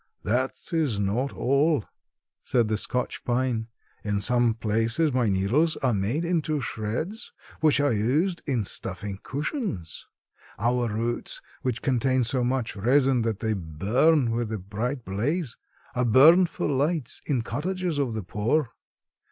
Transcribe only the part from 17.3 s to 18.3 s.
cottages of the